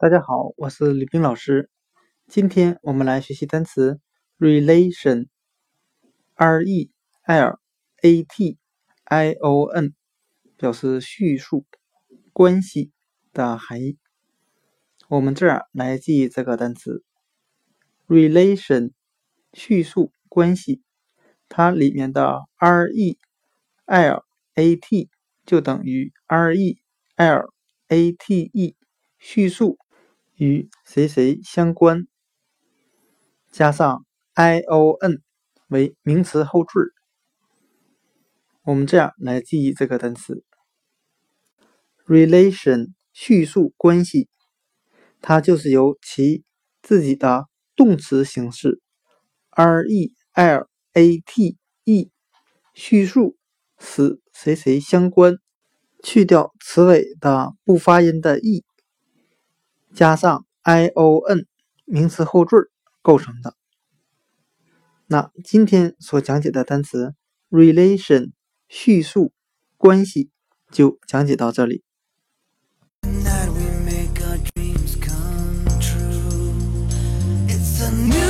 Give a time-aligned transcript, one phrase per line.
[0.00, 1.68] 大家好，我是李冰老师。
[2.28, 3.98] 今天我们来学习单词
[4.38, 5.26] relation，r
[6.62, 6.92] e
[7.26, 7.58] l
[8.02, 8.58] a t
[9.06, 9.94] i o n，
[10.56, 11.66] 表示叙述
[12.32, 12.92] 关系
[13.32, 13.98] 的含义。
[15.08, 17.02] 我们这儿来记这个单词
[18.06, 18.92] relation，
[19.52, 20.80] 叙述关系，
[21.48, 23.18] 它里面的 r e
[23.84, 25.10] l a t
[25.44, 26.78] 就等于 r e
[27.16, 27.52] l
[27.88, 28.76] a t e，
[29.18, 29.76] 叙述。
[30.38, 32.06] 与谁谁相关，
[33.50, 35.20] 加上 i o n
[35.66, 36.92] 为名词后缀。
[38.62, 40.44] 我们这样来记忆这个单词
[42.06, 44.28] ：relation 叙述关系，
[45.20, 46.44] 它就是由其
[46.82, 48.80] 自己的动词形式
[49.50, 52.12] r e l a t e
[52.74, 53.36] 叙述
[53.80, 55.38] 使谁谁相关，
[56.04, 58.67] 去掉词尾的不发音的 e。
[59.98, 61.46] 加上 ion
[61.84, 62.70] 名词后缀
[63.02, 63.56] 构成的。
[65.08, 67.16] 那今天所讲解的单词
[67.50, 68.30] relation
[68.68, 69.32] 叙述
[69.76, 70.30] 关系
[70.70, 71.82] 就讲解到这里。
[77.48, 78.27] It's a new